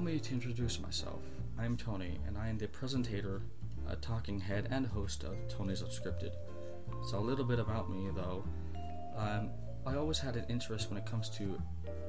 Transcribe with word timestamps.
Allow 0.00 0.12
me 0.12 0.18
to 0.18 0.32
introduce 0.32 0.80
myself. 0.80 1.20
I 1.58 1.66
am 1.66 1.76
Tony, 1.76 2.18
and 2.26 2.38
I 2.38 2.48
am 2.48 2.56
the 2.56 2.68
presentator, 2.68 3.42
a 3.86 3.96
talking 3.96 4.40
head, 4.40 4.66
and 4.70 4.86
host 4.86 5.24
of 5.24 5.36
Tony's 5.50 5.82
Unscripted. 5.82 6.32
So, 7.10 7.18
a 7.18 7.20
little 7.20 7.44
bit 7.44 7.58
about 7.58 7.90
me 7.90 8.08
though. 8.16 8.42
Um, 9.14 9.50
I 9.84 9.96
always 9.96 10.18
had 10.18 10.36
an 10.36 10.46
interest 10.48 10.88
when 10.88 10.96
it 10.96 11.04
comes 11.04 11.28
to 11.36 11.60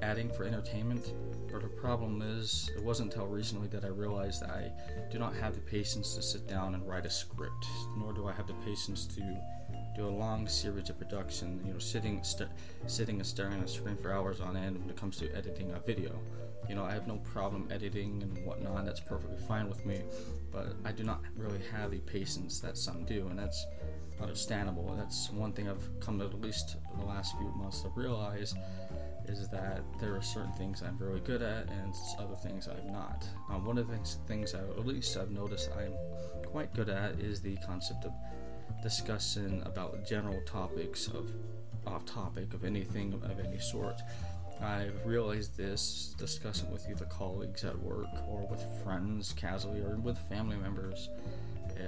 adding 0.02 0.30
for 0.30 0.46
entertainment, 0.46 1.14
but 1.52 1.64
the 1.64 1.68
problem 1.68 2.22
is, 2.22 2.72
it 2.78 2.82
wasn't 2.82 3.12
until 3.12 3.28
recently 3.28 3.68
that 3.68 3.84
I 3.84 3.90
realized 3.90 4.42
that 4.44 4.52
I 4.52 4.72
do 5.12 5.20
not 5.20 5.36
have 5.36 5.56
the 5.56 5.62
patience 5.62 6.16
to 6.16 6.22
sit 6.22 6.48
down 6.48 6.76
and 6.76 6.88
write 6.88 7.06
a 7.06 7.10
script, 7.10 7.66
nor 7.98 8.14
do 8.14 8.26
I 8.26 8.32
have 8.32 8.48
the 8.48 8.54
patience 8.66 9.06
to 9.08 9.22
do 9.96 10.08
a 10.08 10.10
long 10.10 10.48
series 10.48 10.90
of 10.90 10.98
production. 10.98 11.62
You 11.66 11.74
know, 11.74 11.80
sitting 11.80 12.24
st- 12.24 12.50
sitting 12.88 13.18
and 13.18 13.26
staring 13.26 13.60
at 13.60 13.66
a 13.66 13.68
screen 13.68 13.98
for 13.98 14.12
hours 14.12 14.42
on 14.42 14.56
end 14.56 14.80
when 14.80 14.90
it 14.90 14.96
comes 14.96 15.18
to 15.18 15.36
editing 15.36 15.72
a 15.72 15.80
video. 15.80 16.20
You 16.70 16.76
know, 16.76 16.84
I 16.84 16.94
have 16.94 17.08
no 17.08 17.18
problem 17.18 17.68
editing 17.72 18.22
and 18.22 18.46
whatnot. 18.46 18.86
That's 18.86 19.00
perfectly 19.00 19.38
fine 19.48 19.68
with 19.68 19.86
me, 19.86 20.02
but 20.52 20.76
I 20.86 20.92
do 20.92 21.04
not 21.04 21.22
really 21.36 21.60
have 21.72 21.92
the 21.92 22.00
patience 22.00 22.60
that 22.60 22.78
some 22.78 23.04
do, 23.06 23.28
and 23.28 23.38
that's 23.38 23.66
understandable. 24.22 24.96
That's 24.98 25.32
one 25.32 25.52
thing 25.54 25.68
I've 25.68 26.00
come 26.00 26.20
to 26.20 26.26
at 26.26 26.40
least 26.40 26.78
the 26.98 27.06
last 27.06 27.36
few 27.38 27.52
months 27.56 27.82
to 27.82 27.90
realize 27.96 28.54
is 29.28 29.48
that 29.50 29.84
there 30.00 30.16
are 30.16 30.22
certain 30.22 30.52
things 30.54 30.82
I'm 30.82 30.98
really 30.98 31.20
good 31.22 31.42
at 31.42 31.70
and 31.70 31.94
other 32.20 32.36
things 32.36 32.68
I'm 32.68 32.92
not. 32.92 33.28
Um, 33.50 33.66
one 33.66 33.78
of 33.78 33.88
the 33.88 33.94
things, 33.94 34.18
things 34.28 34.56
I, 34.56 34.60
at 34.60 34.86
least 34.86 35.16
I've 35.18 35.32
noticed 35.32 35.70
I'm 35.78 35.94
quite 36.46 36.74
good 36.74 36.90
at 36.90 37.20
is 37.20 37.42
the 37.42 37.58
concept 37.58 38.06
of 38.06 38.12
discussing 38.82 39.62
about 39.66 40.06
general 40.08 40.42
topics 40.46 41.08
of 41.08 41.32
off 41.88 42.06
topic 42.06 42.54
of 42.54 42.64
anything 42.64 43.14
of 43.14 43.40
any 43.40 43.60
sort. 43.60 44.02
I've 44.62 45.06
realized 45.06 45.58
this 45.58 46.14
discussing 46.18 46.72
with 46.72 46.88
either 46.90 47.06
colleagues 47.06 47.64
at 47.64 47.78
work 47.80 48.10
or 48.28 48.48
with 48.48 48.64
friends 48.84 49.34
casually 49.34 49.82
or 49.82 49.96
with 49.96 50.18
family 50.30 50.58
members. 50.58 51.10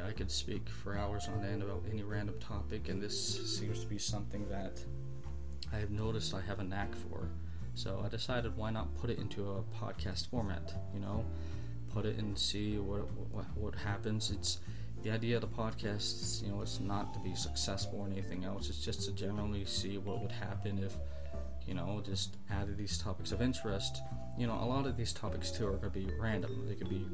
I 0.08 0.12
could 0.12 0.32
speak 0.32 0.68
for 0.68 0.98
hours 0.98 1.28
on 1.28 1.46
end 1.46 1.62
about 1.62 1.84
any 1.92 2.02
random 2.04 2.40
topic, 2.40 2.90
and 2.90 3.02
this 3.02 3.58
seems 3.58 3.82
to 3.82 3.88
be 3.88 4.00
something 4.00 4.48
that 4.50 4.84
I 5.72 5.78
have 5.78 5.92
noticed 5.92 6.34
I 6.34 6.42
have 6.42 6.60
a 6.60 6.64
knack 6.64 6.96
for. 6.96 7.30
So 7.76 8.02
I 8.04 8.10
decided 8.10 8.58
why 8.58 8.72
not 8.72 8.94
put 8.96 9.10
it 9.12 9.20
into 9.20 9.52
a 9.52 9.64
podcast 9.76 10.30
format, 10.30 10.74
you 10.94 11.00
know? 11.00 11.24
Put 11.94 12.06
it 12.06 12.18
and 12.18 12.38
see 12.38 12.80
what 12.80 13.08
what, 13.32 13.46
what 13.56 13.76
happens. 13.76 14.32
It's 14.32 14.60
the 15.04 15.12
idea 15.12 15.36
of 15.36 15.42
the 15.42 15.48
podcast, 15.48 16.42
you 16.42 16.48
know, 16.50 16.62
it's 16.62 16.80
not 16.80 17.14
to 17.14 17.20
be 17.20 17.36
successful 17.36 18.00
or 18.00 18.08
anything 18.08 18.46
else. 18.46 18.70
It's 18.70 18.84
just 18.84 19.04
to 19.04 19.12
generally 19.12 19.66
see 19.66 19.98
what 19.98 20.22
would 20.22 20.32
happen 20.32 20.80
if, 20.82 20.96
you 21.68 21.74
know, 21.74 22.02
just 22.06 22.38
added 22.50 22.78
these 22.78 22.98
topics 22.98 23.34
of 23.34 23.42
interest. 23.42 24.02
You 24.38 24.48
know, 24.48 24.54
a 24.54 24.66
lot 24.66 24.88
of 24.88 24.96
these 24.96 25.12
topics 25.12 25.52
too 25.52 25.68
are 25.68 25.72
going 25.72 25.92
to 25.92 26.00
be 26.00 26.08
random. 26.18 26.66
They 26.68 26.76
could 26.76 26.90
be, 26.90 27.06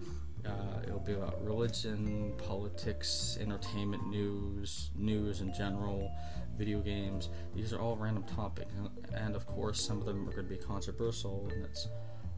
uh, 0.46 0.84
it'll 0.84 1.00
be 1.00 1.14
about 1.14 1.44
religion, 1.44 2.34
politics, 2.38 3.40
entertainment 3.42 4.08
news, 4.08 4.92
news 4.96 5.42
in 5.42 5.52
general, 5.52 6.12
video 6.60 6.82
games. 6.82 7.30
These 7.56 7.74
are 7.74 7.80
all 7.80 7.96
random 7.96 8.24
topics, 8.24 8.72
and 9.16 9.36
of 9.36 9.48
course, 9.48 9.82
some 9.82 10.00
of 10.00 10.06
them 10.06 10.30
are 10.30 10.32
going 10.32 10.48
to 10.48 10.56
be 10.56 10.58
controversial, 10.58 11.50
and 11.52 11.66
that's 11.66 11.88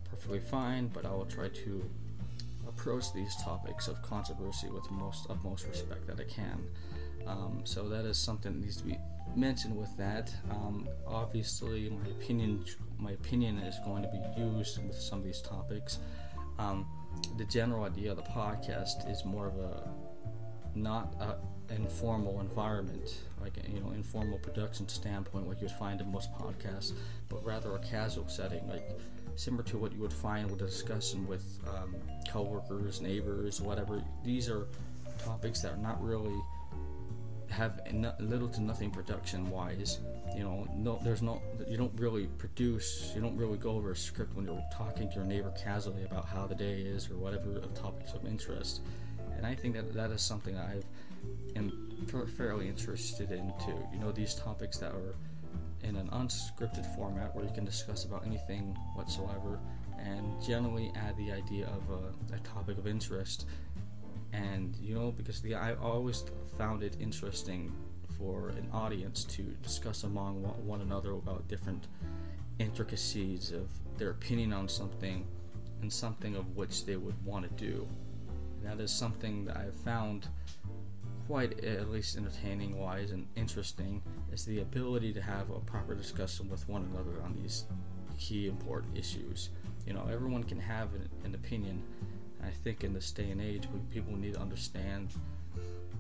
perfectly 0.10 0.40
fine. 0.40 0.88
But 0.88 1.06
I 1.06 1.12
will 1.12 1.26
try 1.26 1.50
to 1.50 1.90
approach 2.68 3.14
these 3.14 3.36
topics 3.38 3.88
of 3.88 4.02
controversy 4.02 4.70
with 4.70 4.90
most 4.92 5.30
of 5.30 5.44
most 5.44 5.68
respect 5.68 6.08
that 6.08 6.20
I 6.20 6.26
can. 6.26 6.64
Um, 7.28 7.62
so 7.64 7.88
that 7.90 8.06
is 8.06 8.18
something 8.18 8.54
that 8.54 8.60
needs 8.60 8.78
to 8.78 8.84
be 8.84 8.98
mentioned 9.36 9.76
with 9.78 9.96
that. 9.98 10.34
Um, 10.50 10.88
obviously, 11.08 11.90
my 11.90 12.08
opinion 12.08 12.66
my 12.98 13.12
opinion 13.12 13.60
is 13.60 13.76
going 13.86 14.04
to 14.04 14.10
be 14.10 14.42
used 14.42 14.84
with 14.86 14.96
some 14.96 15.20
of 15.20 15.26
these 15.26 15.42
topics. 15.42 16.00
Um, 16.60 16.86
the 17.38 17.46
general 17.46 17.84
idea 17.84 18.12
of 18.12 18.18
the 18.18 18.24
podcast 18.24 19.10
is 19.10 19.26
more 19.26 19.48
of 19.48 19.58
a 19.58 19.90
not 20.76 21.16
a 21.20 21.36
informal 21.74 22.40
environment, 22.42 23.22
like 23.40 23.54
you 23.68 23.80
know, 23.80 23.92
informal 23.92 24.38
production 24.40 24.88
standpoint, 24.88 25.48
like 25.48 25.62
you 25.62 25.68
would 25.68 25.76
find 25.78 26.02
in 26.02 26.12
most 26.12 26.32
podcasts, 26.34 26.94
but 27.30 27.44
rather 27.46 27.76
a 27.76 27.80
casual 27.80 28.28
setting, 28.28 28.68
like 28.68 28.90
similar 29.42 29.64
to 29.64 29.78
what 29.80 29.92
you 29.92 30.00
would 30.00 30.14
find 30.14 30.50
with 30.52 30.60
discussing 30.60 31.28
with 31.28 31.44
um, 31.68 31.96
coworkers, 32.30 33.02
neighbors, 33.02 33.60
whatever. 33.60 34.04
These 34.24 34.48
are 34.50 34.68
topics 35.18 35.62
that 35.62 35.74
are 35.74 35.78
not 35.78 36.02
really 36.04 36.40
have 37.50 37.82
little 38.20 38.48
to 38.48 38.62
nothing 38.62 38.92
production 38.92 39.50
wise. 39.50 40.00
You 40.36 40.44
know, 40.44 40.68
no, 40.76 41.00
there's 41.04 41.24
no, 41.24 41.42
you 41.68 41.76
don't 41.76 41.94
really 42.00 42.28
produce, 42.38 43.12
you 43.16 43.22
don't 43.22 43.36
really 43.36 43.58
go 43.58 43.72
over 43.72 43.92
a 43.92 43.96
script 43.96 44.36
when 44.36 44.46
you're 44.46 44.64
talking 44.72 45.10
to 45.10 45.16
your 45.16 45.26
neighbor 45.26 45.52
casually 45.62 46.04
about 46.04 46.26
how 46.26 46.46
the 46.46 46.56
day 46.56 46.82
is 46.82 47.10
or 47.10 47.18
whatever 47.18 47.58
of 47.58 47.74
topics 47.74 48.14
of 48.14 48.26
interest. 48.26 48.82
And 49.36 49.46
I 49.46 49.56
think 49.56 49.74
that 49.74 49.92
that 49.94 50.12
is 50.12 50.22
something 50.22 50.56
I 50.56 50.82
am 51.56 51.98
fairly 52.38 52.68
interested 52.68 53.32
in 53.32 53.52
too. 53.66 53.88
You 53.92 54.00
know, 54.00 54.12
these 54.12 54.36
topics 54.36 54.78
that 54.78 54.92
are 54.92 55.16
in 55.84 55.96
an 55.96 56.08
unscripted 56.10 56.86
format 56.96 57.36
where 57.36 57.46
you 57.46 57.52
can 57.52 57.66
discuss 57.66 58.06
about 58.06 58.26
anything 58.26 58.78
whatsoever 58.96 59.60
and 60.00 60.42
generally 60.42 60.92
add 60.96 61.16
the 61.18 61.32
idea 61.32 61.68
of 61.68 61.84
a, 61.90 62.36
a 62.36 62.40
topic 62.40 62.78
of 62.78 62.88
interest 62.88 63.46
and 64.34 64.76
you 64.78 64.96
know 64.96 65.12
because 65.12 65.42
the 65.42 65.56
I 65.56 65.76
always 65.76 66.24
found 66.58 66.84
it 66.84 66.96
interesting 67.00 67.72
for 68.18 68.50
an 68.50 68.68
audience 68.72 69.24
to 69.26 69.44
discuss 69.64 70.04
among 70.04 70.44
one 70.66 70.82
another 70.82 71.12
about 71.12 71.48
different 71.48 71.88
intricacies 72.60 73.52
of 73.52 73.70
their 73.98 74.12
opinion 74.12 74.54
on 74.54 74.70
something 74.70 75.26
and 75.82 75.92
something 75.92 76.36
of 76.36 76.56
which 76.56 76.86
they 76.86 76.98
would 76.98 77.16
want 77.26 77.46
to 77.46 77.64
do. 77.64 77.88
And 78.58 78.70
that 78.70 78.84
is 78.84 78.92
something 78.92 79.46
that 79.46 79.58
I've 79.58 79.74
found 79.74 80.28
quite 81.32 81.64
at 81.64 81.90
least 81.90 82.18
entertaining 82.18 82.78
wise 82.78 83.12
and 83.12 83.26
interesting 83.38 84.02
is 84.34 84.44
the 84.44 84.60
ability 84.60 85.14
to 85.14 85.22
have 85.22 85.50
a 85.50 85.60
proper 85.60 85.96
discussion 85.96 86.50
with 86.50 86.68
one 86.68 86.86
another 86.94 87.24
on 87.24 87.34
these 87.42 87.64
key 88.20 88.50
important 88.50 88.98
issues. 88.98 89.48
You 89.88 89.94
know, 89.94 90.06
everyone 90.12 90.44
can 90.44 90.60
have 90.60 90.94
an, 90.94 91.08
an 91.24 91.34
opinion. 91.34 91.82
I 92.44 92.50
think 92.50 92.84
in 92.84 92.94
this 92.94 93.12
day 93.12 93.32
and 93.32 93.42
age, 93.42 93.66
people 93.92 94.14
need 94.14 94.34
to 94.34 94.42
understand 94.42 95.14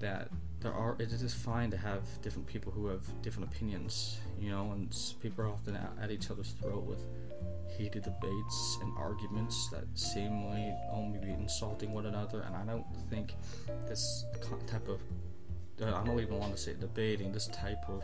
that 0.02 0.28
there 0.60 0.74
are 0.74 0.98
it 1.00 1.14
is 1.14 1.34
fine 1.34 1.72
to 1.72 1.78
have 1.78 2.02
different 2.22 2.46
people 2.46 2.74
who 2.74 2.88
have 2.88 3.06
different 3.22 3.48
opinions. 3.54 4.20
You 4.38 4.50
know, 4.50 4.74
and 4.74 4.94
people 5.22 5.46
are 5.46 5.48
often 5.48 5.78
at, 5.78 5.94
at 6.02 6.12
each 6.12 6.30
other's 6.30 6.52
throat 6.62 6.84
with 6.84 7.06
heated 7.78 8.04
debates 8.04 8.78
and 8.82 8.94
arguments 8.98 9.70
that 9.70 9.86
seemingly 9.96 10.74
only 10.92 11.20
be 11.20 11.32
insulting 11.32 11.94
one 11.94 12.06
another. 12.06 12.42
And 12.42 12.56
I 12.56 12.64
don't 12.66 12.86
think 13.10 13.36
this 13.88 14.26
type 14.68 14.88
of 14.88 15.00
I 15.84 16.04
don't 16.04 16.20
even 16.20 16.38
want 16.38 16.56
to 16.56 16.62
say 16.62 16.76
debating. 16.80 17.32
This 17.32 17.48
type 17.48 17.84
of 17.88 18.04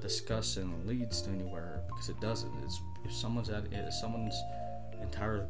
discussion 0.00 0.86
leads 0.86 1.20
to 1.22 1.30
anywhere 1.30 1.82
because 1.88 2.08
it 2.08 2.18
doesn't. 2.20 2.50
It's 2.64 2.80
if 3.04 3.12
someone's 3.12 3.50
at 3.50 3.64
if 3.70 3.92
someone's 3.92 4.40
entire 5.02 5.46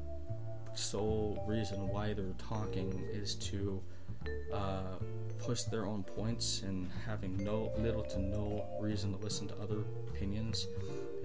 sole 0.75 1.43
reason 1.47 1.89
why 1.89 2.13
they're 2.13 2.35
talking 2.39 3.01
is 3.13 3.35
to 3.37 3.81
uh, 4.53 4.97
push 5.39 5.63
their 5.63 5.87
own 5.87 6.03
points 6.03 6.63
and 6.63 6.91
having 7.07 7.37
no 7.43 7.73
little 7.79 8.03
to 8.03 8.19
no 8.19 8.67
reason 8.81 9.17
to 9.17 9.23
listen 9.23 9.47
to 9.49 9.55
other 9.61 9.85
opinions, 10.09 10.67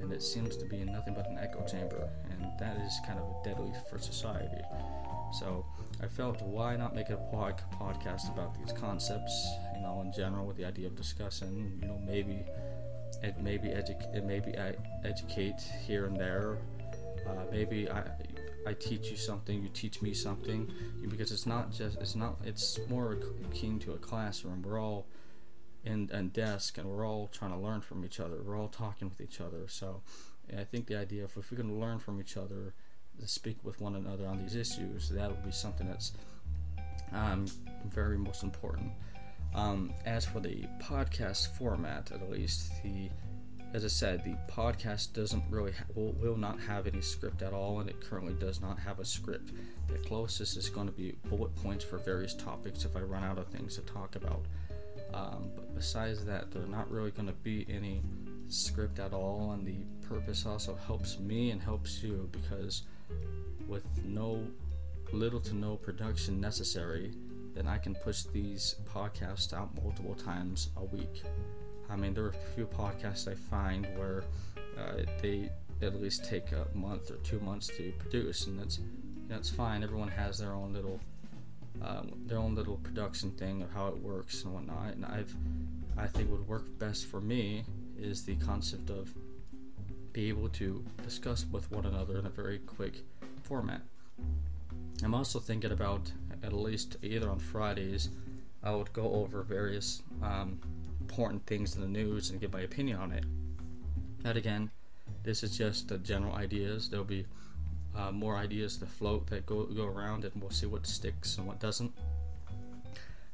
and 0.02 0.12
it 0.12 0.22
seems 0.22 0.58
to 0.58 0.66
be 0.66 0.84
nothing 0.84 1.14
but 1.14 1.30
an 1.30 1.38
echo 1.38 1.66
chamber, 1.66 2.10
and 2.30 2.52
that 2.60 2.78
is 2.78 3.00
kind 3.06 3.20
of 3.20 3.44
deadly 3.44 3.72
for 3.90 3.98
society. 3.98 4.62
So 5.40 5.66
I 6.02 6.08
felt 6.08 6.42
why 6.42 6.76
not 6.76 6.94
make 6.94 7.10
a 7.10 7.18
pod- 7.32 7.62
podcast 7.80 8.30
about 8.34 8.58
these 8.60 8.74
concepts, 8.74 9.34
you 9.76 9.82
know, 9.82 10.02
in 10.02 10.12
general, 10.12 10.46
with 10.46 10.58
the 10.58 10.66
idea 10.66 10.88
of 10.88 10.96
discussing, 10.96 11.80
you 11.82 11.88
know, 11.88 12.00
maybe 12.06 12.44
it 13.24 13.40
maybe 13.40 13.70
edu- 13.70 14.16
it 14.16 14.26
maybe 14.26 14.58
I 14.58 14.74
educate 15.04 15.62
here 15.86 16.06
and 16.06 16.18
there. 16.18 16.58
Uh, 17.28 17.44
maybe 17.52 17.90
I 17.90 18.04
I 18.68 18.74
teach 18.74 19.10
you 19.10 19.18
something, 19.18 19.62
you 19.62 19.70
teach 19.70 20.02
me 20.02 20.14
something, 20.14 20.72
because 21.10 21.32
it's 21.32 21.46
not 21.46 21.72
just 21.72 22.02
it's 22.02 22.16
not 22.16 22.38
it's 22.44 22.80
more 22.90 23.18
akin 23.50 23.80
to 23.80 23.94
a 23.94 23.98
classroom. 23.98 24.62
We're 24.62 24.80
all 24.80 25.08
in 25.84 26.10
a 26.14 26.24
desk 26.24 26.78
and 26.78 26.88
we're 26.88 27.08
all 27.08 27.28
trying 27.28 27.52
to 27.52 27.58
learn 27.58 27.82
from 27.82 28.06
each 28.06 28.20
other. 28.20 28.38
We're 28.44 28.58
all 28.58 28.68
talking 28.68 29.10
with 29.10 29.22
each 29.22 29.42
other. 29.42 29.68
So 29.68 30.02
I 30.58 30.64
think 30.64 30.88
the 30.88 30.98
idea 30.98 31.24
if 31.24 31.52
we 31.52 31.58
can 31.58 31.80
learn 31.80 32.00
from 32.00 32.20
each 32.20 32.38
other 32.38 32.74
to 33.20 33.28
speak 33.28 33.58
with 33.64 33.80
one 33.82 33.96
another 33.96 34.28
on 34.28 34.40
these 34.40 34.56
issues, 34.56 35.10
that 35.10 35.30
will 35.30 35.46
be 35.46 35.52
something 35.52 35.88
that's 35.88 36.14
um, 37.14 37.46
very 37.86 38.18
most 38.18 38.44
important. 38.44 38.92
Um, 39.54 39.94
as 40.06 40.26
for 40.26 40.40
the 40.40 40.66
podcast 40.82 41.58
format, 41.58 42.12
at 42.12 42.30
least, 42.30 42.72
the 42.84 43.10
as 43.74 43.86
I 43.86 43.88
said, 43.88 44.24
the 44.26 44.36
podcast 44.52 45.14
doesn't 45.14 45.44
really 45.50 45.72
ha- 45.72 45.86
will, 45.96 46.12
will 46.14 46.36
not 46.36 46.60
have 46.60 46.88
any 46.88 47.00
script 47.00 47.42
at 47.42 47.54
all, 47.54 47.80
and 47.80 47.90
it 47.90 48.02
currently 48.02 48.34
does 48.34 48.60
not 48.60 48.78
have 48.80 49.00
a 49.00 49.06
script. 49.06 49.52
The 49.88 49.98
closest 50.00 50.58
is 50.58 50.70
going 50.70 50.88
to 50.88 50.94
be 50.94 51.16
bullet 51.30 51.56
points 51.56 51.86
for 51.86 51.98
various 51.98 52.34
topics 52.34 52.84
if 52.84 52.98
I 52.98 53.00
run 53.00 53.24
out 53.24 53.38
of 53.38 53.48
things 53.48 53.76
to 53.76 53.82
talk 53.82 54.18
about. 54.18 54.42
Um, 55.14 55.52
but 55.56 55.74
besides 55.76 56.26
that, 56.26 56.52
there's 56.52 56.70
not 56.70 56.90
really 56.90 57.12
going 57.12 57.28
to 57.28 57.34
be 57.34 57.66
any 57.70 58.02
script 58.48 59.00
at 59.00 59.14
all, 59.14 59.52
and 59.52 59.66
the 59.66 60.08
purpose 60.08 60.46
also 60.46 60.76
helps 60.76 61.20
me 61.20 61.52
and 61.52 61.62
helps 61.62 62.04
you 62.04 62.30
because 62.32 62.84
with 63.68 63.86
no 64.06 64.46
little 65.12 65.40
to 65.42 65.56
no 65.56 65.76
production 65.76 66.40
necessary, 66.40 67.12
then 67.54 67.68
I 67.68 67.78
can 67.78 67.96
push 67.96 68.24
these 68.24 68.76
podcasts 68.94 69.54
out 69.54 69.76
multiple 69.84 70.16
times 70.16 70.70
a 70.78 70.86
week. 70.86 71.24
I 71.90 71.96
mean, 71.96 72.14
there 72.14 72.26
are 72.26 72.30
a 72.30 72.56
few 72.56 72.66
podcasts 72.66 73.28
I 73.28 73.36
find 73.36 73.86
where 73.98 74.24
uh, 74.78 75.04
they 75.22 75.50
at 75.82 76.02
least 76.02 76.24
take 76.24 76.52
a 76.52 76.66
month 76.74 77.12
or 77.12 77.18
two 77.18 77.40
months 77.40 77.68
to 77.78 77.92
produce, 78.00 78.48
and 78.48 78.60
that's 78.60 78.80
that's 79.28 79.50
fine. 79.50 79.84
Everyone 79.84 80.10
has 80.10 80.40
their 80.40 80.54
own 80.54 80.74
little 80.74 81.00
uh, 81.84 82.04
their 82.26 82.38
own 82.38 82.56
little 82.56 82.78
production 82.78 83.32
thing 83.32 83.62
of 83.62 83.72
how 83.72 83.88
it 83.88 83.98
works 83.98 84.44
and 84.44 84.54
whatnot. 84.54 84.94
And 84.94 85.06
I've 85.06 85.36
I 85.98 86.08
think 86.08 86.32
would 86.32 86.48
work 86.48 86.64
best 86.80 87.08
for 87.08 87.22
me 87.22 87.64
is 88.00 88.24
the 88.24 88.36
concept 88.38 88.90
of 88.90 89.14
be 90.14 90.30
able 90.30 90.50
to 90.50 90.84
discuss 91.04 91.46
with 91.52 91.72
one 91.72 91.86
another 91.86 92.20
in 92.20 92.26
a 92.26 92.30
very 92.30 92.60
quick 92.60 93.04
format. 93.44 93.82
I'm 95.04 95.14
also 95.14 95.40
thinking 95.40 95.72
about 95.72 96.12
at 96.44 96.54
least 96.54 96.98
either 97.02 97.30
on 97.30 97.40
Fridays, 97.40 98.10
I 98.64 98.74
would 98.74 98.92
go 98.94 99.14
over 99.14 99.44
various 99.44 100.02
um, 100.22 100.60
important 101.00 101.46
things 101.46 101.76
in 101.76 101.82
the 101.82 101.88
news 101.88 102.30
and 102.30 102.40
give 102.40 102.54
my 102.54 102.62
opinion 102.62 103.00
on 103.00 103.12
it. 103.12 103.26
And 104.24 104.38
again, 104.38 104.70
this 105.24 105.44
is 105.44 105.58
just 105.58 105.88
the 105.88 105.98
general 105.98 106.36
ideas. 106.36 106.90
There'll 106.90 107.06
be 107.06 107.26
uh, 107.96 108.12
more 108.12 108.38
ideas 108.38 108.78
to 108.78 108.86
float 108.86 109.28
that 109.28 109.46
go 109.46 109.66
go 109.66 109.86
around, 109.86 110.26
and 110.26 110.34
we'll 110.42 110.52
see 110.52 110.66
what 110.66 110.88
sticks 110.88 111.38
and 111.38 111.48
what 111.48 111.60
doesn't. 111.60 111.92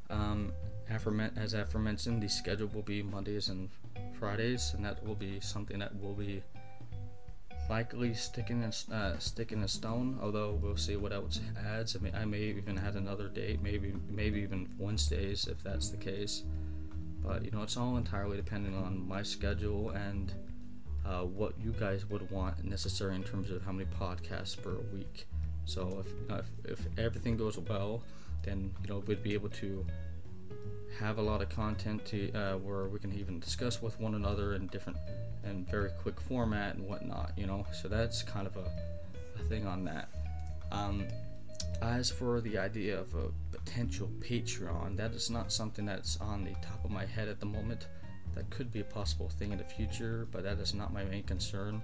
Um, 0.09 0.51
as 0.89 1.53
aforementioned, 1.53 2.23
the 2.23 2.29
schedule 2.29 2.69
will 2.73 2.81
be 2.81 3.03
Mondays 3.03 3.49
and 3.49 3.69
Fridays, 4.17 4.73
and 4.73 4.85
that 4.85 5.05
will 5.05 5.15
be 5.15 5.39
something 5.41 5.79
that 5.79 5.99
will 6.01 6.13
be 6.13 6.41
likely 7.69 8.13
sticking 8.13 8.63
in 8.63 8.93
uh, 8.93 9.19
sticking 9.19 9.63
a 9.63 9.67
stone. 9.67 10.17
Although 10.21 10.59
we'll 10.61 10.77
see 10.77 10.95
what 10.95 11.11
else 11.11 11.39
adds. 11.65 11.95
I 11.95 11.99
mean, 11.99 12.15
I 12.15 12.25
may 12.25 12.41
even 12.43 12.77
add 12.77 12.95
another 12.95 13.27
date, 13.27 13.61
maybe 13.61 13.93
maybe 14.09 14.39
even 14.41 14.69
Wednesdays 14.77 15.47
if 15.47 15.61
that's 15.63 15.89
the 15.89 15.97
case. 15.97 16.43
But 17.23 17.43
you 17.43 17.51
know, 17.51 17.63
it's 17.63 17.77
all 17.77 17.97
entirely 17.97 18.37
depending 18.37 18.75
on 18.75 19.07
my 19.07 19.21
schedule 19.21 19.89
and 19.89 20.31
uh, 21.07 21.21
what 21.23 21.53
you 21.63 21.71
guys 21.79 22.05
would 22.09 22.29
want 22.29 22.63
necessary 22.63 23.15
in 23.15 23.23
terms 23.23 23.49
of 23.49 23.63
how 23.63 23.71
many 23.71 23.87
podcasts 23.99 24.61
per 24.61 24.75
week. 24.93 25.27
So 25.65 26.03
if, 26.05 26.11
you 26.21 26.27
know, 26.29 26.41
if, 26.65 26.71
if 26.71 26.99
everything 26.99 27.37
goes 27.37 27.57
well, 27.57 28.03
then 28.43 28.73
you 28.81 28.89
know 28.89 29.03
we'd 29.07 29.23
be 29.23 29.33
able 29.33 29.49
to 29.49 29.85
have 30.99 31.17
a 31.17 31.21
lot 31.21 31.41
of 31.41 31.49
content 31.49 32.05
to 32.05 32.31
uh, 32.33 32.57
where 32.57 32.87
we 32.87 32.99
can 32.99 33.13
even 33.13 33.39
discuss 33.39 33.81
with 33.81 33.99
one 33.99 34.15
another 34.15 34.55
in 34.55 34.67
different 34.67 34.97
and 35.43 35.69
very 35.69 35.91
quick 36.01 36.19
format 36.19 36.75
and 36.75 36.87
whatnot. 36.87 37.31
You 37.37 37.47
know, 37.47 37.65
so 37.71 37.87
that's 37.87 38.23
kind 38.23 38.47
of 38.47 38.55
a, 38.57 38.69
a 39.39 39.43
thing 39.49 39.65
on 39.65 39.85
that. 39.85 40.09
Um, 40.71 41.07
as 41.81 42.09
for 42.09 42.41
the 42.41 42.57
idea 42.57 42.99
of 42.99 43.13
a 43.15 43.29
potential 43.55 44.09
Patreon, 44.19 44.97
that 44.97 45.11
is 45.11 45.29
not 45.29 45.51
something 45.51 45.85
that's 45.85 46.19
on 46.19 46.43
the 46.43 46.53
top 46.65 46.83
of 46.83 46.91
my 46.91 47.05
head 47.05 47.27
at 47.27 47.39
the 47.39 47.45
moment. 47.45 47.87
That 48.37 48.51
could 48.51 48.71
be 48.71 48.81
a 48.81 48.83
possible 48.83 49.29
thing 49.29 49.51
in 49.51 49.57
the 49.57 49.63
future, 49.63 50.27
but 50.31 50.43
that 50.43 50.59
is 50.59 50.75
not 50.75 50.93
my 50.93 51.03
main 51.03 51.23
concern. 51.23 51.81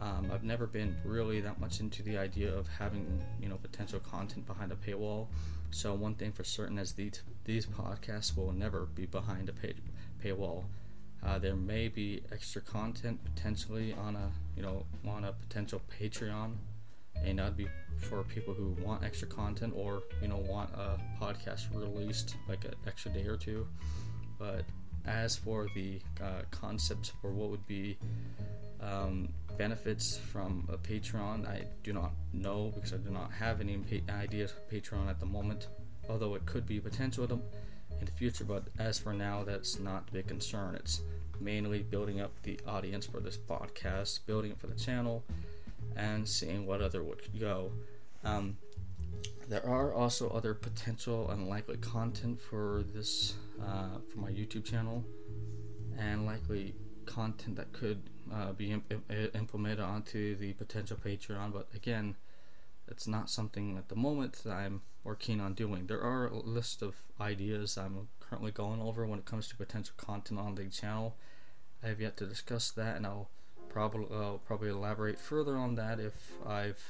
Um, 0.00 0.30
I've 0.32 0.42
never 0.42 0.66
been 0.66 0.96
really 1.04 1.40
that 1.42 1.60
much 1.60 1.80
into 1.80 2.02
the 2.02 2.16
idea 2.16 2.50
of 2.50 2.66
having, 2.66 3.22
you 3.42 3.50
know, 3.50 3.56
potential 3.56 4.00
content 4.00 4.46
behind 4.46 4.72
a 4.72 4.76
paywall. 4.76 5.26
So 5.70 5.92
one 5.92 6.14
thing 6.14 6.32
for 6.32 6.44
certain 6.44 6.78
is 6.78 6.92
these 6.92 7.22
these 7.44 7.66
podcasts 7.66 8.34
will 8.34 8.52
never 8.52 8.86
be 8.86 9.04
behind 9.04 9.50
a 9.50 9.52
pay, 9.52 9.74
paywall. 10.24 10.64
Uh, 11.22 11.38
there 11.38 11.56
may 11.56 11.88
be 11.88 12.22
extra 12.32 12.62
content 12.62 13.22
potentially 13.22 13.92
on 13.92 14.16
a, 14.16 14.30
you 14.56 14.62
know, 14.62 14.86
on 15.06 15.24
a 15.24 15.32
potential 15.32 15.82
Patreon, 16.00 16.54
and 17.22 17.38
that'd 17.38 17.56
be 17.56 17.68
for 17.98 18.22
people 18.22 18.54
who 18.54 18.74
want 18.82 19.04
extra 19.04 19.28
content 19.28 19.74
or 19.76 20.02
you 20.22 20.28
know 20.28 20.38
want 20.38 20.70
a 20.74 20.98
podcast 21.20 21.66
released 21.74 22.36
like 22.48 22.64
an 22.64 22.74
extra 22.86 23.10
day 23.10 23.26
or 23.26 23.36
two. 23.36 23.66
But 24.38 24.64
as 25.06 25.36
for 25.36 25.68
the 25.74 26.00
uh, 26.22 26.42
concepts 26.50 27.12
for 27.20 27.32
what 27.32 27.50
would 27.50 27.66
be 27.66 27.96
um, 28.80 29.28
benefits 29.56 30.18
from 30.18 30.68
a 30.72 30.76
Patreon, 30.76 31.46
I 31.48 31.64
do 31.82 31.92
not 31.92 32.12
know 32.32 32.72
because 32.74 32.92
I 32.92 32.98
do 32.98 33.10
not 33.10 33.32
have 33.32 33.60
any 33.60 33.76
pa- 33.78 34.12
ideas 34.12 34.52
for 34.52 34.74
Patreon 34.74 35.08
at 35.08 35.18
the 35.20 35.26
moment. 35.26 35.68
Although 36.08 36.34
it 36.34 36.46
could 36.46 36.66
be 36.66 36.78
potential 36.78 37.24
in 37.24 38.04
the 38.04 38.12
future, 38.12 38.44
but 38.44 38.64
as 38.78 38.98
for 38.98 39.12
now, 39.12 39.42
that's 39.42 39.80
not 39.80 40.06
the 40.06 40.12
big 40.12 40.28
concern. 40.28 40.76
It's 40.76 41.00
mainly 41.40 41.82
building 41.82 42.20
up 42.20 42.30
the 42.42 42.60
audience 42.66 43.06
for 43.06 43.20
this 43.20 43.36
podcast, 43.36 44.20
building 44.26 44.52
it 44.52 44.60
for 44.60 44.68
the 44.68 44.74
channel, 44.74 45.24
and 45.96 46.28
seeing 46.28 46.66
what 46.66 46.80
other 46.80 47.02
would 47.02 47.22
go. 47.40 47.72
Um, 48.24 48.56
there 49.48 49.66
are 49.66 49.92
also 49.92 50.28
other 50.30 50.54
potential 50.54 51.30
unlikely 51.30 51.78
content 51.78 52.40
for 52.40 52.84
this 52.94 53.34
uh, 53.62 53.98
for 54.10 54.18
my 54.18 54.30
YouTube 54.30 54.64
channel, 54.64 55.04
and 55.98 56.26
likely 56.26 56.74
content 57.06 57.56
that 57.56 57.72
could 57.72 58.02
uh, 58.32 58.52
be 58.52 58.72
imp- 58.72 58.92
implemented 59.34 59.80
onto 59.80 60.36
the 60.36 60.52
potential 60.54 60.96
Patreon. 61.02 61.52
But 61.52 61.68
again, 61.74 62.16
it's 62.88 63.06
not 63.06 63.30
something 63.30 63.76
at 63.76 63.88
the 63.88 63.96
moment 63.96 64.42
that 64.44 64.52
I'm 64.52 64.82
working 65.04 65.40
on 65.40 65.54
doing. 65.54 65.86
There 65.86 66.02
are 66.02 66.26
a 66.26 66.36
list 66.36 66.82
of 66.82 66.96
ideas 67.20 67.78
I'm 67.78 68.08
currently 68.20 68.50
going 68.50 68.80
over 68.80 69.06
when 69.06 69.18
it 69.18 69.24
comes 69.24 69.48
to 69.48 69.56
potential 69.56 69.94
content 69.96 70.40
on 70.40 70.54
the 70.54 70.66
channel. 70.66 71.16
I 71.82 71.88
have 71.88 72.00
yet 72.00 72.16
to 72.18 72.26
discuss 72.26 72.70
that, 72.72 72.96
and 72.96 73.06
I'll 73.06 73.28
probably 73.68 74.06
I'll 74.10 74.40
probably 74.44 74.70
elaborate 74.70 75.18
further 75.18 75.56
on 75.56 75.74
that 75.76 76.00
if 76.00 76.32
I've 76.46 76.82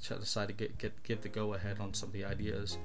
decided 0.00 0.58
to 0.58 0.64
get, 0.64 0.78
get 0.78 1.02
give 1.02 1.22
the 1.22 1.28
go 1.28 1.54
ahead 1.54 1.78
on 1.80 1.94
some 1.94 2.08
of 2.08 2.12
the 2.12 2.24
ideas, 2.24 2.78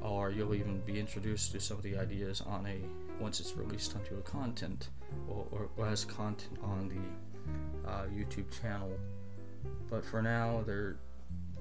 or 0.00 0.30
you'll 0.30 0.54
even 0.54 0.80
be 0.80 0.98
introduced 0.98 1.52
to 1.52 1.60
some 1.60 1.76
of 1.76 1.82
the 1.82 1.96
ideas 1.96 2.40
on 2.42 2.66
a 2.66 2.78
once 3.22 3.40
it's 3.40 3.56
released 3.56 3.94
onto 3.94 4.16
a 4.16 4.22
content 4.22 4.88
or, 5.28 5.68
or, 5.76 5.86
as 5.86 6.04
content 6.04 6.58
on 6.62 6.88
the 6.88 7.90
uh, 7.90 8.04
YouTube 8.06 8.50
channel. 8.60 8.90
But 9.88 10.04
for 10.04 10.22
now, 10.22 10.62
they're 10.66 10.96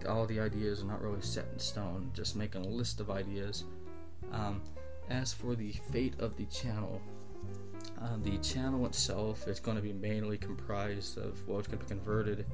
all 0.07 0.25
the 0.25 0.39
ideas 0.39 0.81
are 0.81 0.85
not 0.85 1.01
really 1.01 1.21
set 1.21 1.45
in 1.53 1.59
stone. 1.59 2.11
Just 2.13 2.35
making 2.35 2.65
a 2.65 2.69
list 2.69 2.99
of 2.99 3.11
ideas. 3.11 3.65
Um, 4.31 4.61
as 5.09 5.33
for 5.33 5.55
the 5.55 5.71
fate 5.91 6.15
of 6.19 6.35
the 6.37 6.45
channel, 6.45 7.01
uh, 8.01 8.17
the 8.23 8.37
channel 8.39 8.85
itself 8.85 9.47
is 9.47 9.59
going 9.59 9.77
to 9.77 9.83
be 9.83 9.93
mainly 9.93 10.37
comprised 10.37 11.17
of 11.17 11.47
well, 11.47 11.61
going 11.61 11.77
to 11.79 11.85
be 11.85 11.85
converted. 11.85 12.45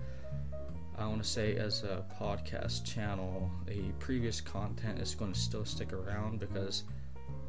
I 1.00 1.06
want 1.06 1.22
to 1.22 1.30
say 1.30 1.56
as 1.58 1.84
a 1.84 2.04
podcast 2.20 2.84
channel, 2.84 3.52
the 3.68 3.92
previous 4.00 4.42
content 4.42 5.00
is 5.00 5.13
going 5.13 5.32
to 5.32 5.39
still 5.39 5.63
stick 5.63 5.94
around 5.94 6.39
because 6.39 6.86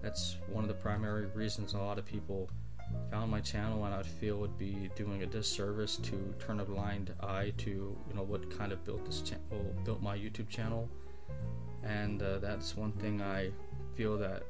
that's 0.03 0.37
one 0.53 0.65
of 0.65 0.69
the 0.69 0.75
primary 0.75 1.27
reasons 1.29 1.73
a 1.73 1.79
lot 1.79 1.99
of 1.99 2.05
people 2.05 2.51
found 3.11 3.31
my 3.31 3.41
channel 3.41 3.85
and 3.85 3.95
I 3.95 4.03
feel 4.03 4.37
would 4.37 4.59
be 4.59 4.91
doing 4.97 5.23
a 5.23 5.27
disservice 5.27 5.97
to 5.97 6.35
turn 6.39 6.61
a 6.61 6.65
blind 6.65 7.15
eye 7.21 7.55
to 7.59 7.71
you 7.71 8.15
know 8.15 8.23
what 8.23 8.51
kind 8.57 8.71
of 8.71 8.85
built 8.85 9.05
this 9.07 9.23
channel 9.23 9.75
built 9.83 10.03
my 10.03 10.17
YouTube 10.17 10.51
channel. 10.51 10.89
And 11.83 12.23
uh, 12.23 12.39
that's 12.39 12.77
one 12.77 12.93
thing 12.93 13.23
I 13.23 13.51
feel 13.97 14.19
that 14.19 14.43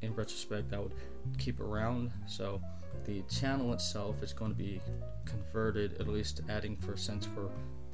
in 0.00 0.16
retrospect 0.16 0.72
I 0.72 0.80
would 0.80 0.94
keep 1.38 1.60
around. 1.60 2.10
So 2.26 2.60
the 3.04 3.22
channel 3.22 3.72
itself 3.72 4.20
is 4.20 4.32
going 4.32 4.50
to 4.50 4.58
be 4.58 4.80
converted 5.26 6.00
at 6.00 6.08
least 6.08 6.40
adding 6.48 6.76
for 6.76 6.96
sense 6.96 7.24
for 7.24 7.50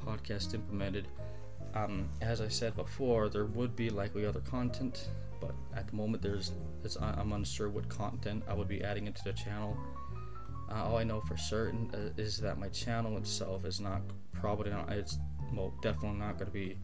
podcast 0.09 0.55
implemented 0.55 1.09
um, 1.75 2.09
as 2.21 2.41
I 2.41 2.49
said 2.49 2.75
before 2.77 3.29
there 3.29 3.45
would 3.45 3.77
be 3.77 3.91
likely 3.91 4.25
other 4.25 4.41
content 4.41 5.09
but 5.41 5.55
at 5.77 5.89
the 5.89 5.97
moment 5.97 6.23
there's 6.23 6.53
I'm 7.01 7.33
unsure 7.33 7.69
what 7.69 7.89
content 7.89 8.43
I 8.49 8.55
would 8.55 8.69
be 8.69 8.83
adding 8.83 9.07
into 9.07 9.23
the 9.25 9.33
channel. 9.33 9.77
Uh, 10.71 10.85
all 10.85 10.97
I 10.97 11.05
know 11.05 11.21
for 11.21 11.37
certain 11.37 11.91
uh, 11.95 12.21
is 12.21 12.39
that 12.39 12.59
my 12.59 12.69
channel 12.69 13.17
itself 13.17 13.65
is 13.65 13.81
not 13.81 14.03
probably 14.33 14.71
not 14.71 14.91
it's 14.93 15.19
well 15.55 15.75
definitely 15.83 16.19
not 16.19 16.39
going 16.39 16.47
to 16.47 16.53
be 16.53 16.77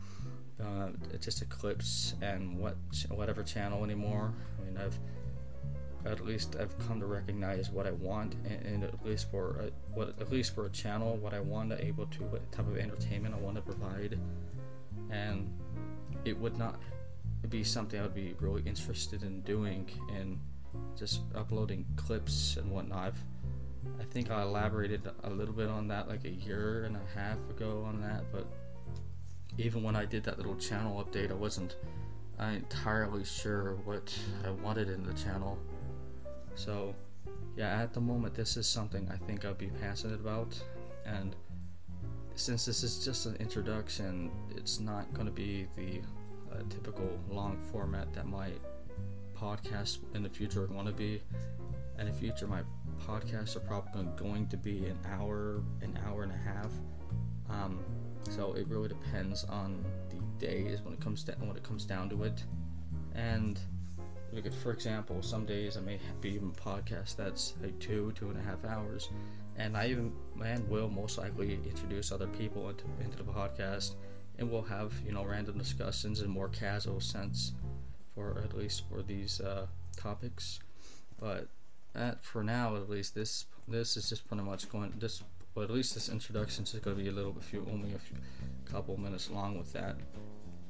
uh, 0.62 0.88
just 1.20 1.42
a 1.42 1.44
clips 1.46 2.14
and 2.22 2.58
what 2.58 2.76
whatever 3.08 3.42
channel 3.42 3.84
anymore. 3.84 4.32
I 4.60 4.64
mean 4.64 4.76
I've 4.76 4.98
at 6.06 6.24
least 6.24 6.56
I've 6.60 6.76
come 6.86 7.00
to 7.00 7.06
recognize 7.06 7.70
what 7.70 7.86
I 7.86 7.92
want 7.92 8.34
and, 8.44 8.66
and 8.66 8.84
at 8.84 9.04
least 9.04 9.30
for 9.30 9.56
a, 9.60 9.70
what 9.94 10.14
at 10.20 10.30
least 10.30 10.54
for 10.54 10.66
a 10.66 10.70
channel 10.70 11.16
what 11.16 11.32
I 11.32 11.40
want 11.40 11.70
to 11.70 11.84
able 11.84 12.06
to 12.06 12.22
what 12.24 12.50
type 12.52 12.66
of 12.66 12.76
entertainment 12.76 13.34
I 13.34 13.38
want 13.38 13.56
to 13.56 13.62
provide 13.62 14.18
and 15.10 15.50
it 16.24 16.38
would 16.38 16.58
not 16.58 16.78
be 17.48 17.64
something 17.64 18.00
I 18.00 18.02
would 18.02 18.14
be 18.14 18.34
really 18.40 18.62
interested 18.66 19.22
in 19.22 19.40
doing 19.42 19.90
and 20.16 20.38
just 20.96 21.20
uploading 21.34 21.84
clips 21.96 22.56
and 22.56 22.70
whatnot. 22.70 23.08
I've, 23.08 23.20
I 24.00 24.04
think 24.04 24.30
I 24.30 24.42
elaborated 24.42 25.02
a 25.22 25.30
little 25.30 25.54
bit 25.54 25.68
on 25.68 25.88
that 25.88 26.08
like 26.08 26.24
a 26.24 26.30
year 26.30 26.84
and 26.84 26.96
a 26.96 27.18
half 27.18 27.38
ago 27.50 27.84
on 27.86 28.00
that, 28.00 28.24
but 28.32 28.46
even 29.58 29.82
when 29.82 29.94
I 29.94 30.04
did 30.04 30.24
that 30.24 30.38
little 30.38 30.56
channel 30.56 31.04
update, 31.04 31.30
I 31.30 31.34
wasn't 31.34 31.76
entirely 32.40 33.24
sure 33.24 33.76
what 33.84 34.16
I 34.44 34.50
wanted 34.50 34.88
in 34.88 35.04
the 35.04 35.12
channel. 35.12 35.58
So, 36.54 36.94
yeah, 37.56 37.80
at 37.82 37.92
the 37.92 38.00
moment, 38.00 38.34
this 38.34 38.56
is 38.56 38.66
something 38.66 39.08
I 39.12 39.16
think 39.26 39.44
I'll 39.44 39.54
be 39.54 39.70
passionate 39.80 40.20
about, 40.20 40.60
and 41.06 41.34
since 42.36 42.64
this 42.64 42.82
is 42.82 43.04
just 43.04 43.26
an 43.26 43.36
introduction, 43.36 44.30
it's 44.56 44.80
not 44.80 45.12
going 45.14 45.26
to 45.26 45.32
be 45.32 45.66
the 45.76 46.00
a 46.52 46.62
typical 46.64 47.18
long 47.28 47.58
format 47.72 48.12
that 48.14 48.26
my 48.26 48.50
podcast 49.36 49.98
in 50.14 50.22
the 50.22 50.28
future 50.28 50.66
going 50.66 50.86
to 50.86 50.92
be. 50.92 51.20
And 51.98 52.08
in 52.08 52.14
the 52.14 52.20
future, 52.20 52.46
my 52.46 52.62
podcasts 53.06 53.56
are 53.56 53.60
probably 53.60 54.06
going 54.16 54.48
to 54.48 54.56
be 54.56 54.86
an 54.86 54.98
hour, 55.12 55.62
an 55.82 55.98
hour 56.06 56.22
and 56.22 56.32
a 56.32 56.36
half. 56.36 56.72
Um, 57.50 57.80
so 58.30 58.54
it 58.54 58.66
really 58.68 58.88
depends 58.88 59.44
on 59.44 59.84
the 60.10 60.16
days 60.44 60.80
when 60.82 60.94
it 60.94 61.00
comes 61.00 61.22
down 61.22 61.36
when 61.46 61.56
it 61.56 61.62
comes 61.62 61.84
down 61.84 62.08
to 62.10 62.24
it. 62.24 62.42
And 63.14 63.60
at, 64.38 64.54
for 64.54 64.72
example, 64.72 65.22
some 65.22 65.46
days 65.46 65.76
I 65.76 65.80
may 65.80 65.98
be 66.20 66.30
even 66.30 66.52
podcast 66.52 67.16
that's 67.16 67.54
like 67.62 67.78
two, 67.78 68.12
two 68.16 68.30
and 68.30 68.38
a 68.38 68.42
half 68.42 68.64
hours, 68.64 69.10
and 69.56 69.76
I 69.76 69.88
even 69.88 70.12
and 70.42 70.68
will 70.68 70.88
most 70.88 71.18
likely 71.18 71.54
introduce 71.54 72.10
other 72.10 72.26
people 72.26 72.68
into, 72.68 72.84
into 73.02 73.16
the 73.16 73.24
podcast, 73.24 73.94
and 74.38 74.50
we'll 74.50 74.62
have 74.62 74.92
you 75.06 75.12
know 75.12 75.24
random 75.24 75.58
discussions 75.58 76.20
in 76.20 76.30
more 76.30 76.48
casual 76.48 77.00
sense, 77.00 77.52
for 78.14 78.40
at 78.44 78.56
least 78.56 78.84
for 78.88 79.02
these 79.02 79.40
uh, 79.40 79.66
topics. 79.96 80.60
But 81.20 81.48
at, 81.94 82.24
for 82.24 82.42
now, 82.42 82.76
at 82.76 82.90
least 82.90 83.14
this 83.14 83.46
this 83.68 83.96
is 83.96 84.08
just 84.08 84.26
pretty 84.26 84.42
much 84.42 84.68
going 84.68 84.92
this. 84.98 85.22
Well, 85.54 85.64
at 85.64 85.70
least 85.70 85.94
this 85.94 86.08
introduction 86.08 86.64
is 86.64 86.72
going 86.72 86.96
to 86.96 87.02
be 87.02 87.08
a 87.08 87.12
little 87.12 87.30
bit 87.30 87.44
few, 87.44 87.64
only 87.72 87.94
a 87.94 87.98
few, 87.98 88.16
couple 88.64 88.96
minutes 88.96 89.30
long 89.30 89.56
with 89.56 89.72
that. 89.72 89.94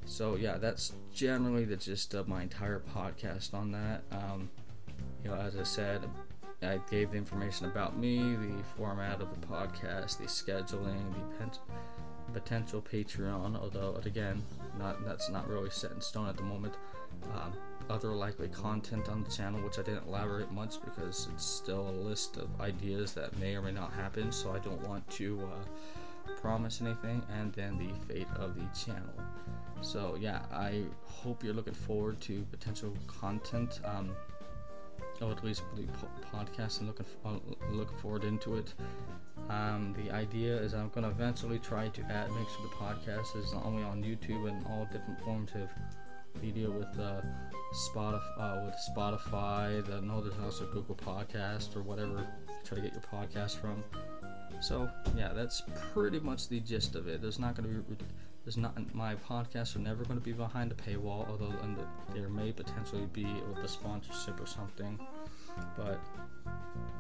So 0.07 0.37
yeah, 0.37 0.59
that's 0.59 0.93
generally 1.13 1.65
the 1.65 1.77
gist 1.77 2.15
of 2.15 2.29
my 2.29 2.43
entire 2.43 2.83
podcast 2.95 3.55
on 3.55 3.73
that. 3.73 4.03
Um, 4.11 4.51
you 5.23 5.31
know, 5.31 5.37
as 5.37 5.57
I 5.57 5.63
said, 5.63 6.03
I 6.63 6.79
gave 6.91 7.11
the 7.11 7.17
information 7.17 7.67
about 7.67 7.99
me, 7.99 8.37
the 8.37 8.63
format 8.77 9.21
of 9.21 9.29
the 9.41 9.47
podcast, 9.47 10.19
the 10.19 10.25
scheduling, 10.25 11.13
the 11.13 11.39
pen- 11.39 11.51
potential 12.33 12.83
Patreon. 12.83 13.59
Although 13.61 14.01
again, 14.05 14.43
not 14.79 15.05
that's 15.05 15.31
not 15.31 15.49
really 15.49 15.71
set 15.71 15.93
in 15.93 16.01
stone 16.01 16.29
at 16.29 16.37
the 16.37 16.43
moment. 16.43 16.75
Um, 17.35 17.53
other 17.91 18.13
likely 18.13 18.49
content 18.49 19.09
on 19.09 19.23
the 19.23 19.31
channel, 19.31 19.61
which 19.63 19.79
I 19.79 19.83
didn't 19.83 20.07
elaborate 20.07 20.51
much 20.53 20.83
because 20.83 21.29
it's 21.33 21.45
still 21.45 21.89
a 21.89 21.93
list 21.93 22.39
of 22.39 22.49
ideas 22.61 23.13
that 23.13 23.39
may 23.39 23.57
or 23.57 23.63
may 23.63 23.73
not 23.73 23.93
happen. 23.93 24.33
So 24.33 24.53
I 24.53 24.59
don't 24.59 24.81
want 24.89 25.09
to 25.11 25.41
uh, 25.43 25.65
promise 26.40 26.81
anything. 26.81 27.23
And 27.33 27.52
then 27.52 27.78
the 27.78 28.12
fate 28.12 28.28
of 28.37 28.54
the 28.54 28.66
channel. 28.78 29.14
So 29.81 30.16
yeah, 30.19 30.43
I 30.52 30.85
hope 31.04 31.45
you're 31.45 31.54
looking 31.54 31.75
forward 31.75 32.21
to 32.23 32.45
potential 32.50 32.97
content. 33.07 33.81
Um, 33.85 34.14
or 35.21 35.31
at 35.31 35.45
least 35.45 35.62
the 35.76 35.87
podcast 36.35 36.81
and 36.81 36.88
looking 36.88 37.07
uh, 37.25 37.38
looking 37.71 37.97
forward 37.99 38.25
into 38.25 38.57
it. 38.57 38.75
Um, 39.49 39.95
the 39.97 40.11
idea 40.11 40.57
is 40.57 40.75
I'm 40.75 40.88
going 40.88 41.04
to 41.04 41.11
eventually 41.11 41.59
try 41.59 41.88
to 41.88 42.02
add 42.02 42.31
make 42.33 42.49
sure 42.49 42.69
the 42.69 42.75
podcast 42.76 43.37
is 43.37 43.52
not 43.52 43.64
only 43.64 43.83
on 43.83 44.02
YouTube 44.02 44.49
and 44.49 44.64
all 44.66 44.88
different 44.90 45.21
forms 45.21 45.50
of 45.54 45.69
media 46.43 46.69
with 46.69 46.99
uh, 46.99 47.21
Spotify, 47.88 48.38
uh, 48.38 48.64
with 48.64 48.75
Spotify, 48.97 49.85
the 49.85 50.00
Northern 50.00 50.33
House 50.40 50.61
or 50.61 50.66
Google 50.66 50.97
Podcast 50.97 51.76
or 51.76 51.83
whatever. 51.83 52.26
Try 52.64 52.76
to 52.76 52.83
get 52.83 52.93
your 52.93 53.02
podcast 53.02 53.61
from. 53.61 53.85
So 54.61 54.89
yeah, 55.17 55.33
that's 55.35 55.63
pretty 55.93 56.21
much 56.21 56.49
the 56.49 56.61
gist 56.61 56.95
of 56.95 57.09
it. 57.09 57.21
There's 57.21 57.39
not 57.39 57.55
going 57.55 57.69
to 57.69 57.81
be 57.83 57.97
there's 58.45 58.57
not 58.59 58.95
my 58.95 59.15
podcasts 59.15 59.75
are 59.75 59.79
never 59.79 60.05
going 60.05 60.19
to 60.19 60.25
be 60.25 60.33
behind 60.33 60.71
a 60.71 60.75
paywall, 60.75 61.29
although 61.31 61.49
the, 61.49 61.87
there 62.15 62.29
may 62.29 62.53
potentially 62.53 63.07
be 63.13 63.25
with 63.25 63.65
a 63.65 63.69
sponsorship 63.69 64.39
or 64.39 64.47
something. 64.47 64.99
But 65.77 65.99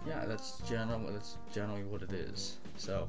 yeah, 0.06 0.24
that's 0.24 0.58
generally 0.68 1.12
that's 1.12 1.36
generally 1.52 1.84
what 1.84 2.02
it 2.02 2.12
is. 2.12 2.56
So 2.76 3.08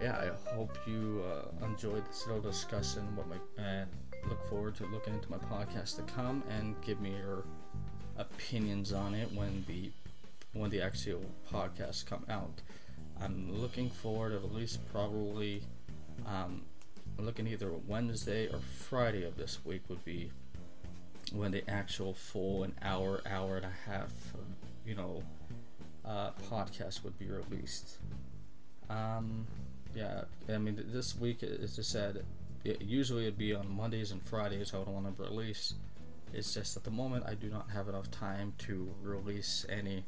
yeah, 0.00 0.16
I 0.16 0.54
hope 0.54 0.76
you 0.86 1.24
uh, 1.24 1.66
enjoyed 1.66 2.04
this 2.06 2.26
little 2.26 2.42
discussion. 2.42 3.02
What 3.14 3.28
my 3.28 3.36
and 3.62 3.88
look 4.28 4.48
forward 4.48 4.74
to 4.76 4.86
looking 4.86 5.14
into 5.14 5.30
my 5.30 5.38
podcast 5.38 5.96
to 5.96 6.02
come 6.02 6.42
and 6.50 6.74
give 6.82 7.00
me 7.00 7.10
your 7.10 7.44
opinions 8.16 8.92
on 8.92 9.14
it 9.14 9.30
when 9.32 9.64
the 9.68 9.90
when 10.52 10.70
the 10.70 10.82
actual 10.82 11.20
podcasts 11.52 12.04
come 12.04 12.24
out. 12.28 12.60
I'm 13.22 13.60
looking 13.60 13.90
forward 13.90 14.30
to 14.30 14.36
at 14.36 14.54
least 14.54 14.80
probably 14.92 15.62
um, 16.26 16.62
looking 17.18 17.46
either 17.46 17.70
Wednesday 17.86 18.48
or 18.48 18.58
Friday 18.58 19.24
of 19.24 19.36
this 19.36 19.58
week 19.64 19.82
would 19.88 20.04
be 20.04 20.30
when 21.32 21.50
the 21.50 21.68
actual 21.68 22.14
full 22.14 22.62
an 22.62 22.74
hour, 22.82 23.20
hour 23.26 23.56
and 23.56 23.66
a 23.66 23.90
half, 23.90 24.12
you 24.86 24.94
know, 24.94 25.22
uh, 26.04 26.30
podcast 26.50 27.04
would 27.04 27.18
be 27.18 27.26
released. 27.26 27.98
Um, 28.88 29.46
yeah, 29.94 30.22
I 30.48 30.58
mean, 30.58 30.82
this 30.92 31.16
week, 31.18 31.42
as 31.42 31.78
I 31.78 31.82
said, 31.82 32.24
it, 32.64 32.80
usually 32.82 33.24
it'd 33.24 33.38
be 33.38 33.54
on 33.54 33.68
Mondays 33.70 34.10
and 34.10 34.22
Fridays 34.22 34.72
I 34.72 34.78
would 34.78 34.88
want 34.88 35.16
to 35.16 35.22
release. 35.22 35.74
It's 36.32 36.54
just 36.54 36.76
at 36.76 36.84
the 36.84 36.90
moment 36.90 37.24
I 37.26 37.34
do 37.34 37.48
not 37.48 37.70
have 37.70 37.88
enough 37.88 38.10
time 38.10 38.54
to 38.58 38.90
release 39.02 39.66
any, 39.68 40.04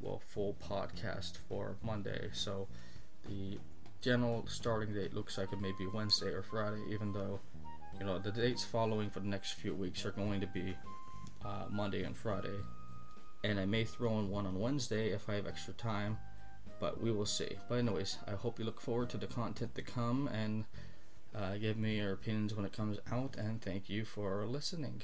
well, 0.00 0.20
full 0.28 0.56
podcast 0.62 1.38
for 1.48 1.76
Monday. 1.82 2.30
So 2.32 2.68
the 3.28 3.58
general 4.00 4.44
starting 4.48 4.94
date 4.94 5.14
looks 5.14 5.38
like 5.38 5.52
it 5.52 5.60
may 5.60 5.72
be 5.78 5.86
Wednesday 5.86 6.28
or 6.28 6.42
Friday, 6.42 6.82
even 6.90 7.12
though, 7.12 7.40
you 7.98 8.06
know, 8.06 8.18
the 8.18 8.32
dates 8.32 8.64
following 8.64 9.10
for 9.10 9.20
the 9.20 9.28
next 9.28 9.52
few 9.52 9.74
weeks 9.74 10.06
are 10.06 10.10
going 10.12 10.40
to 10.40 10.46
be 10.46 10.74
uh, 11.44 11.64
Monday 11.70 12.02
and 12.02 12.16
Friday. 12.16 12.58
And 13.44 13.58
I 13.58 13.66
may 13.66 13.84
throw 13.84 14.18
in 14.18 14.30
one 14.30 14.46
on 14.46 14.58
Wednesday 14.58 15.10
if 15.10 15.28
I 15.28 15.34
have 15.34 15.46
extra 15.46 15.74
time, 15.74 16.18
but 16.78 17.00
we 17.00 17.10
will 17.10 17.26
see. 17.26 17.56
But, 17.68 17.76
anyways, 17.76 18.18
I 18.26 18.32
hope 18.32 18.58
you 18.58 18.64
look 18.64 18.80
forward 18.80 19.10
to 19.10 19.16
the 19.16 19.26
content 19.26 19.74
to 19.74 19.82
come 19.82 20.28
and 20.28 20.64
uh, 21.34 21.56
give 21.56 21.78
me 21.78 21.98
your 21.98 22.12
opinions 22.12 22.54
when 22.54 22.66
it 22.66 22.72
comes 22.72 22.98
out, 23.10 23.36
and 23.36 23.62
thank 23.62 23.88
you 23.88 24.04
for 24.04 24.46
listening. 24.46 25.02